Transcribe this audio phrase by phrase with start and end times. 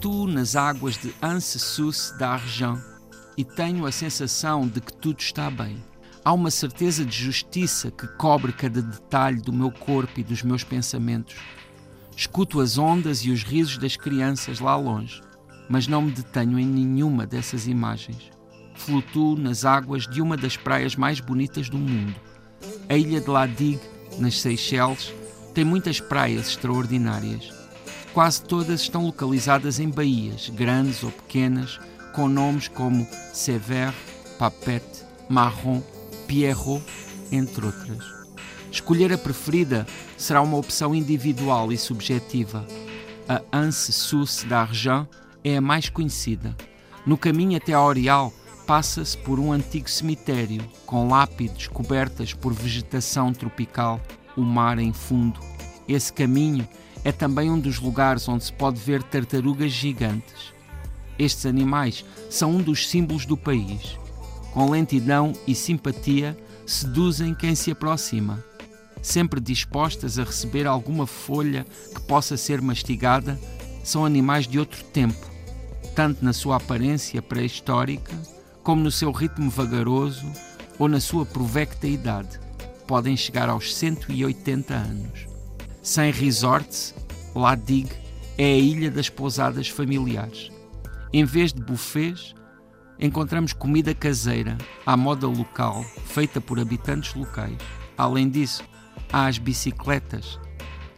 [0.00, 2.78] Flutuo nas águas de Anse Sus da Argent
[3.36, 5.82] e tenho a sensação de que tudo está bem.
[6.24, 10.62] Há uma certeza de justiça que cobre cada detalhe do meu corpo e dos meus
[10.62, 11.34] pensamentos.
[12.16, 15.20] Escuto as ondas e os risos das crianças lá longe,
[15.68, 18.30] mas não me detenho em nenhuma dessas imagens.
[18.76, 22.14] Flutuo nas águas de uma das praias mais bonitas do mundo.
[22.88, 23.80] A ilha de La Digue,
[24.16, 25.12] nas Seychelles,
[25.54, 27.57] tem muitas praias extraordinárias.
[28.18, 31.78] Quase todas estão localizadas em baías, grandes ou pequenas,
[32.12, 33.94] com nomes como Sévère,
[34.36, 35.80] Papette, Marron,
[36.26, 36.82] Pierrot,
[37.30, 38.04] entre outras.
[38.72, 39.86] Escolher a preferida
[40.16, 42.66] será uma opção individual e subjetiva.
[43.28, 45.06] A Anse Sus d'Argent
[45.44, 46.56] é a mais conhecida.
[47.06, 48.32] No caminho até a Orial,
[48.66, 54.00] passa-se por um antigo cemitério, com lápides cobertas por vegetação tropical,
[54.36, 55.38] o mar em fundo.
[55.86, 56.66] Esse caminho
[57.08, 60.52] é também um dos lugares onde se pode ver tartarugas gigantes.
[61.18, 63.98] Estes animais são um dos símbolos do país.
[64.52, 68.44] Com lentidão e simpatia, seduzem quem se aproxima.
[69.00, 73.40] Sempre dispostas a receber alguma folha que possa ser mastigada,
[73.82, 75.30] são animais de outro tempo,
[75.94, 78.12] tanto na sua aparência pré-histórica,
[78.62, 80.30] como no seu ritmo vagaroso
[80.78, 82.38] ou na sua provecta idade.
[82.86, 85.27] Podem chegar aos 180 anos.
[85.88, 86.94] Sem resorts,
[87.34, 87.96] La Digue
[88.36, 90.50] é a ilha das pousadas familiares.
[91.14, 92.34] Em vez de buffets,
[93.00, 97.56] encontramos comida caseira, à moda local, feita por habitantes locais.
[97.96, 98.62] Além disso,
[99.10, 100.38] há as bicicletas.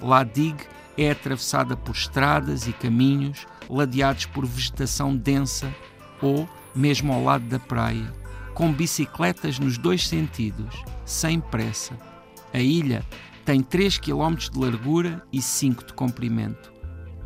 [0.00, 0.66] La Digue
[0.98, 5.72] é atravessada por estradas e caminhos ladeados por vegetação densa
[6.20, 8.12] ou mesmo ao lado da praia,
[8.54, 11.96] com bicicletas nos dois sentidos, sem pressa.
[12.52, 13.06] A ilha
[13.50, 16.72] tem 3 km de largura e 5 de comprimento.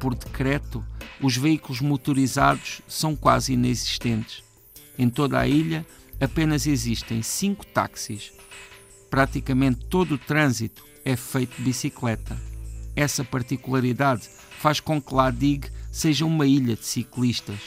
[0.00, 0.84] Por decreto,
[1.22, 4.42] os veículos motorizados são quase inexistentes.
[4.98, 5.86] Em toda a ilha,
[6.20, 8.32] apenas existem 5 táxis.
[9.08, 12.36] Praticamente todo o trânsito é feito de bicicleta.
[12.96, 14.28] Essa particularidade
[14.58, 17.60] faz com que Ladig seja uma ilha de ciclistas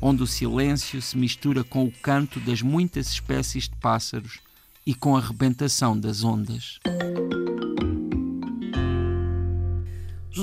[0.00, 4.38] onde o silêncio se mistura com o canto das muitas espécies de pássaros
[4.86, 6.78] e com a rebentação das ondas.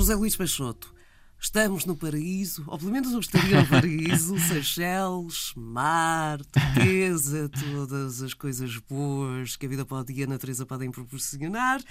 [0.06, 0.94] José Luís Peixoto,
[1.36, 8.32] estamos no paraíso, ou pelo menos eu estaria no paraíso, Seychelles, mar, turquesa, todas as
[8.32, 11.82] coisas boas que a vida pode e a natureza podem proporcionar.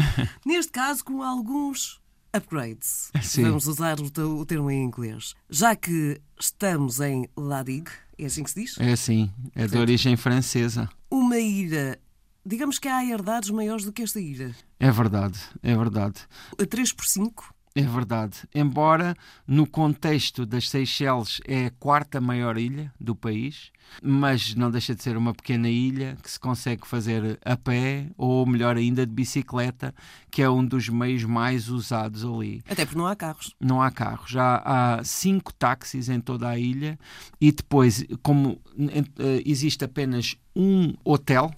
[0.45, 1.99] Neste caso, com alguns
[2.33, 3.11] upgrades.
[3.21, 3.43] Sim.
[3.43, 5.33] Vamos usar o, o, termo em inglês.
[5.49, 8.79] Já que estamos em Ladig, é assim que se diz?
[8.79, 10.87] É assim, é Portanto, de origem francesa.
[11.11, 11.99] Uma ilha.
[12.45, 14.55] Digamos que há herdades maiores do que esta ilha.
[14.79, 16.21] É verdade, é verdade.
[16.57, 18.37] A 3 por 5 é verdade.
[18.55, 19.15] Embora
[19.45, 23.69] no contexto das Seychelles é a quarta maior ilha do país,
[24.01, 28.45] mas não deixa de ser uma pequena ilha que se consegue fazer a pé ou
[28.45, 29.93] melhor ainda de bicicleta,
[30.31, 32.63] que é um dos meios mais usados ali.
[32.69, 33.53] Até porque não há carros.
[33.59, 34.31] Não há carros.
[34.31, 36.97] Já há cinco táxis em toda a ilha
[37.41, 41.51] e depois, como eh, existe apenas um hotel,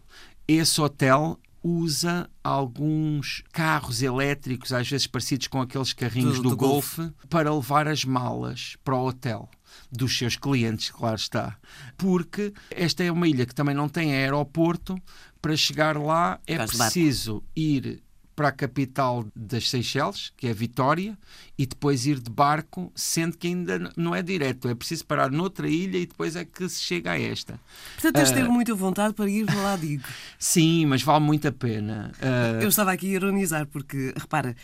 [0.47, 6.57] esse hotel usa alguns carros elétricos, às vezes parecidos com aqueles carrinhos do, do, do
[6.57, 9.49] Golf, para levar as malas para o hotel
[9.91, 11.57] dos seus clientes, claro está.
[11.97, 14.95] Porque esta é uma ilha que também não tem aeroporto.
[15.39, 18.03] Para chegar lá é preciso ir
[18.37, 21.17] para a capital das Seychelles, que é Vitória,
[21.57, 25.67] e depois ir de barco, sendo que ainda não é direto, é preciso parar noutra
[25.67, 27.59] ilha e depois é que se chega a esta.
[27.95, 30.03] Portanto, tens de ter uh, muita vontade para ir para lá, digo.
[30.37, 32.11] Sim, mas vale muito a pena.
[32.21, 32.61] Uh...
[32.61, 34.55] Eu estava aqui a ironizar, porque, repara,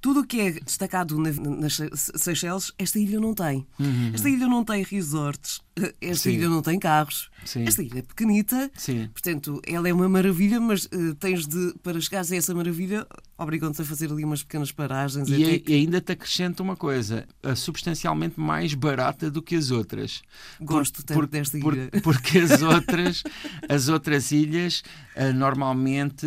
[0.00, 1.80] tudo o que é destacado nas
[2.16, 3.66] Seychelles, esta ilha não tem.
[3.78, 4.10] Uhum.
[4.14, 5.60] Esta ilha não tem resorts,
[6.00, 6.36] esta Sim.
[6.36, 7.30] ilha não tem carros.
[7.44, 7.64] Sim.
[7.64, 9.08] Esta ilha é pequenita, Sim.
[9.12, 13.06] portanto, ela é uma maravilha, mas uh, tens de, para chegares a essa maravilha,
[13.36, 15.28] obrigam-te a fazer ali umas pequenas paragens.
[15.28, 15.72] E, que...
[15.72, 20.22] e ainda te acrescento uma coisa, uh, substancialmente mais barata do que as outras.
[20.60, 21.88] Gosto por, tanto por, desta ilha.
[21.90, 23.22] Por, porque as outras,
[23.68, 24.82] as outras ilhas,
[25.16, 26.26] uh, normalmente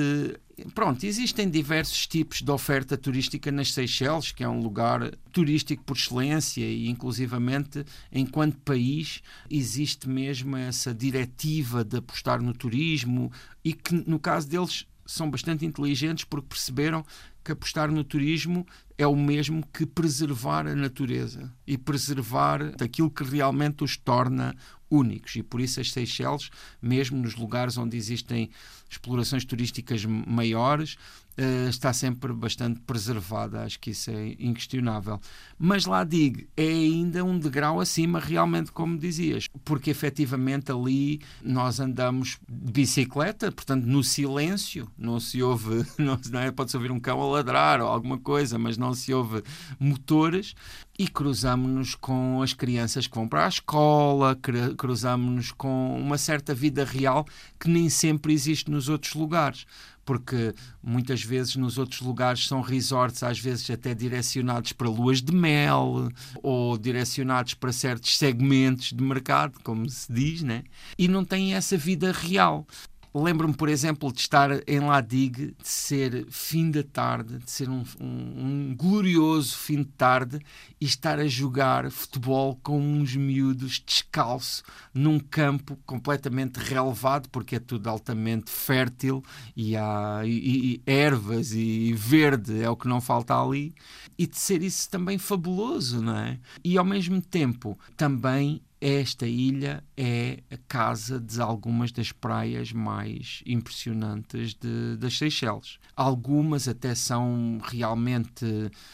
[0.76, 5.98] Pronto, existem diversos tipos de oferta turística nas Seychelles, que é um lugar turístico por
[5.98, 13.32] excelência e, inclusivamente, enquanto país, existe mesmo essa diretiva de apostar no turismo
[13.64, 17.04] e que, no caso deles, são bastante inteligentes porque perceberam
[17.44, 18.66] que apostar no turismo
[18.98, 24.56] é o mesmo que preservar a natureza e preservar aquilo que realmente os torna
[24.94, 25.36] únicos.
[25.36, 26.50] E por isso as Seychelles,
[26.82, 28.50] mesmo nos lugares onde existem
[28.90, 30.98] explorações turísticas maiores,
[31.38, 35.20] uh, está sempre bastante preservada, acho que isso é inquestionável.
[35.58, 41.80] Mas lá digo, é ainda um degrau acima, realmente, como dizias, porque efetivamente ali nós
[41.80, 47.00] andamos de bicicleta, portanto, no silêncio, não se ouve, não, não é, pode-se ouvir um
[47.00, 49.44] cão a ladrar ou alguma coisa, mas não se ouve
[49.80, 50.54] motores.
[50.98, 54.38] E cruzamos-nos com as crianças que vão para a escola,
[54.78, 57.26] cruzamos-nos com uma certa vida real
[57.60, 59.66] que nem sempre existe nos outros lugares
[60.06, 65.34] porque muitas vezes nos outros lugares são resorts, às vezes até direcionados para luas de
[65.34, 66.10] mel
[66.42, 70.64] ou direcionados para certos segmentos de mercado, como se diz, né?
[70.98, 72.68] e não têm essa vida real.
[73.14, 77.84] Lembro-me, por exemplo, de estar em Ladig, de ser fim da tarde, de ser um,
[78.00, 80.40] um, um, glorioso fim de tarde
[80.82, 87.60] e estar a jogar futebol com uns miúdos descalço num campo completamente relevado, porque é
[87.60, 89.24] tudo altamente fértil
[89.56, 93.76] e há e, e, ervas e verde é o que não falta ali.
[94.18, 96.40] E de ser isso também fabuloso, não é?
[96.64, 103.42] E ao mesmo tempo também esta ilha é a casa de algumas das praias mais
[103.46, 105.80] impressionantes de, das Seychelles.
[105.96, 108.46] Algumas até são realmente,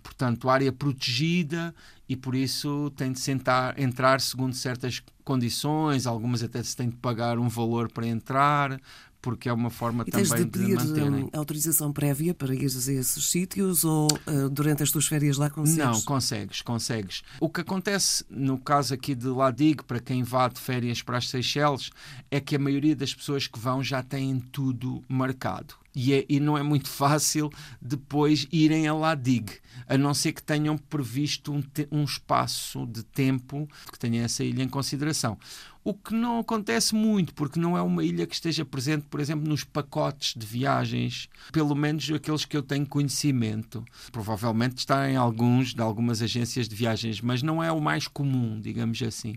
[0.04, 1.74] portanto, área protegida
[2.08, 6.96] e por isso tem de sentar, entrar segundo certas condições, algumas até se tem de
[6.98, 8.80] pagar um valor para entrar,
[9.22, 11.24] porque é uma forma e também de, pedir, de manterem.
[11.26, 15.50] Hum, autorização prévia para ir a esses sítios ou uh, durante as tuas férias lá
[15.50, 15.78] consegues?
[15.78, 17.24] Não, consegues, consegues.
[17.40, 21.30] O que acontece no caso aqui de Ladig, para quem vá de férias para as
[21.30, 21.90] Seychelles,
[22.32, 25.76] é que a maioria das pessoas que vão já têm tudo marcado.
[26.02, 27.50] E, é, e não é muito fácil
[27.82, 29.52] depois irem a Ladig,
[29.86, 31.62] a não ser que tenham previsto um,
[31.92, 35.38] um espaço de tempo que tenha essa ilha em consideração.
[35.84, 39.48] O que não acontece muito, porque não é uma ilha que esteja presente, por exemplo,
[39.48, 43.84] nos pacotes de viagens, pelo menos aqueles que eu tenho conhecimento.
[44.12, 48.60] Provavelmente está em alguns, de algumas agências de viagens, mas não é o mais comum,
[48.60, 49.36] digamos assim.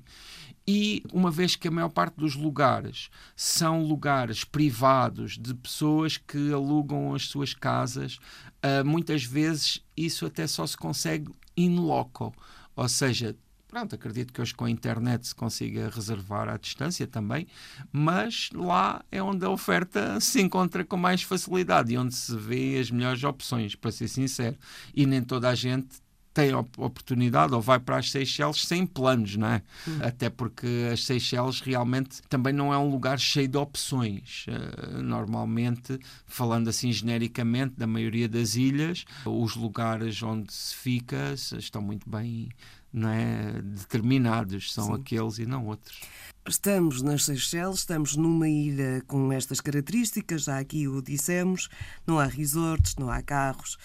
[0.66, 6.52] E uma vez que a maior parte dos lugares são lugares privados de pessoas que
[6.52, 8.18] alugam as suas casas,
[8.64, 12.32] uh, muitas vezes isso até só se consegue in loco,
[12.76, 13.36] ou seja,
[13.72, 17.46] Pronto, acredito que hoje com a internet se consiga reservar à distância também,
[17.90, 22.78] mas lá é onde a oferta se encontra com mais facilidade e onde se vê
[22.78, 24.58] as melhores opções, para ser sincero.
[24.94, 29.48] E nem toda a gente tem oportunidade ou vai para as Seychelles sem planos, não
[29.48, 29.62] é?
[29.86, 29.98] Hum.
[30.02, 34.46] Até porque as Seychelles realmente também não é um lugar cheio de opções.
[34.48, 41.82] Uh, normalmente, falando assim genericamente da maioria das ilhas, os lugares onde se fica estão
[41.82, 42.48] muito bem
[42.92, 44.94] não é, determinados, são Sim.
[44.94, 46.00] aqueles e não outros.
[46.46, 51.68] Estamos nas Seychelles, estamos numa ilha com estas características, já aqui o dissemos,
[52.06, 53.78] não há resorts, não há carros,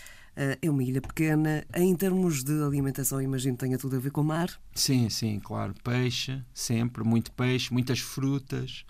[0.61, 1.65] é uma ilha pequena.
[1.75, 4.51] Em termos de alimentação, imagino que tenha tudo a ver com o mar?
[4.75, 5.73] Sim, sim, claro.
[5.83, 8.85] Peixe, sempre, muito peixe, muitas frutas,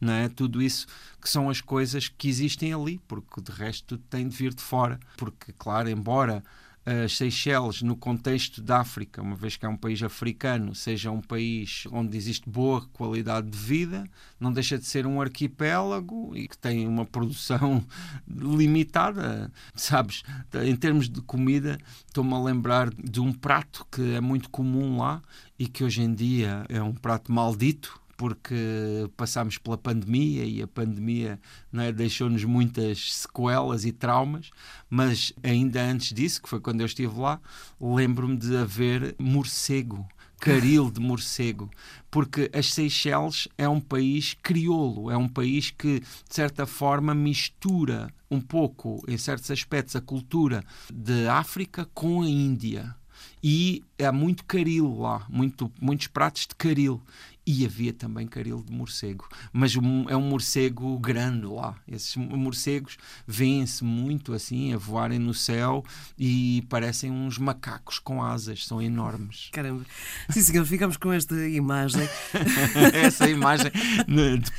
[0.00, 0.28] não é?
[0.28, 0.86] Tudo isso
[1.20, 5.00] que são as coisas que existem ali, porque de resto tem de vir de fora.
[5.16, 6.44] Porque, claro, embora
[6.86, 11.20] as Seychelles, no contexto da África, uma vez que é um país africano, seja um
[11.20, 14.04] país onde existe boa qualidade de vida,
[14.38, 17.82] não deixa de ser um arquipélago e que tem uma produção
[18.28, 20.22] limitada, sabes?
[20.62, 25.22] Em termos de comida, estou-me a lembrar de um prato que é muito comum lá
[25.58, 28.54] e que hoje em dia é um prato maldito, porque
[29.16, 31.38] passámos pela pandemia e a pandemia
[31.74, 34.50] é, deixou-nos muitas sequelas e traumas,
[34.88, 37.40] mas ainda antes disso, que foi quando eu estive lá,
[37.80, 40.06] lembro-me de haver morcego,
[40.40, 41.70] caril de morcego,
[42.10, 48.12] porque as Seychelles é um país crioulo, é um país que, de certa forma, mistura
[48.30, 52.94] um pouco, em certos aspectos, a cultura de África com a Índia
[53.42, 57.00] e há muito caril lá, muito, muitos pratos de caril.
[57.46, 59.28] E havia também caril de morcego.
[59.52, 59.74] Mas
[60.08, 61.74] é um morcego grande lá.
[61.86, 62.96] Esses morcegos
[63.26, 65.84] vêem-se muito assim, a voarem no céu
[66.18, 69.50] e parecem uns macacos com asas, são enormes.
[69.52, 69.84] Caramba.
[70.30, 72.08] Sim, senhor, ficamos com esta imagem.
[72.94, 73.70] Essa imagem.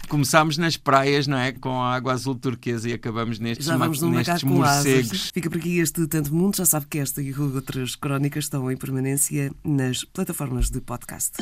[0.07, 1.51] Começámos nas praias, não é?
[1.51, 5.31] Com a água azul turquesa e acabamos nestes, Já vamos ma nestes morcegos.
[5.33, 6.55] Fica por aqui este Tanto Mundo.
[6.55, 11.37] Já sabe que esta e outras crónicas estão em permanência nas plataformas de podcast.